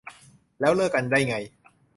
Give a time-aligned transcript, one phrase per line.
[0.59, 1.35] แล้วเลิกกันได้ไง